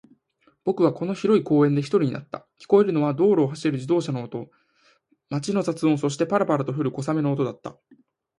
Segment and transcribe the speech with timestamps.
[0.63, 2.47] 僕はこの広い公園で一人になった。
[2.59, 4.49] 聞こえるのは道路を走る自動車の音、
[5.29, 7.77] 街の雑音、そして、パラパラと降る小雨の音だった。